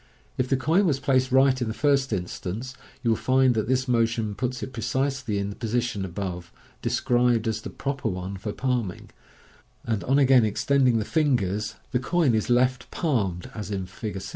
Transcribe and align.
If 0.35 0.49
the 0.49 0.57
coin 0.57 0.87
was 0.87 0.99
placed 0.99 1.31
right 1.31 1.61
in 1.61 1.67
the 1.67 1.75
first 1.75 2.11
instance, 2.11 2.73
you 3.03 3.11
Fig. 3.15 3.17
61. 3.17 3.17
Fig. 3.17 3.17
62. 3.17 3.31
will 3.31 3.37
find 3.37 3.53
that 3.53 3.67
this 3.67 3.87
motion 3.87 4.33
pats 4.33 4.63
it 4.63 4.73
precisely 4.73 5.37
in 5.37 5.51
the 5.51 5.55
position 5.55 6.05
above 6.05 6.51
described 6.81 7.47
as 7.47 7.61
the 7.61 7.69
proper 7.69 8.09
one 8.09 8.35
for 8.35 8.51
palming; 8.51 9.11
and 9.85 10.03
on 10.05 10.17
again 10.17 10.43
extending 10.43 10.97
the 10.97 11.05
fingers, 11.05 11.75
the 11.91 11.99
coin 11.99 12.33
is 12.33 12.49
left 12.49 12.89
palmed, 12.89 13.51
as 13.53 13.69
in 13.69 13.85
Fig. 13.85 14.23